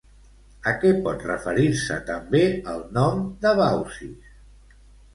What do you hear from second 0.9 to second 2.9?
pot referir-se també el